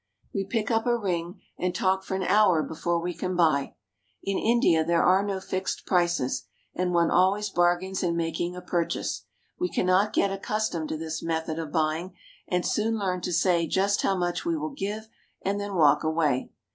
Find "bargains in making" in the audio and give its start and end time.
7.51-8.55